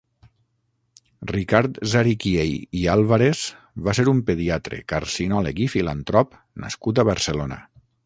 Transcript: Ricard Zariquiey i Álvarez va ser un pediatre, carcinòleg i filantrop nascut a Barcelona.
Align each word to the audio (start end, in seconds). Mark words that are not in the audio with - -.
Ricard 1.31 1.77
Zariquiey 1.91 2.57
i 2.81 2.81
Álvarez 2.95 3.43
va 3.89 3.97
ser 4.01 4.09
un 4.15 4.25
pediatre, 4.33 4.83
carcinòleg 4.95 5.65
i 5.67 5.71
filantrop 5.79 6.39
nascut 6.67 7.05
a 7.07 7.11
Barcelona. 7.13 7.65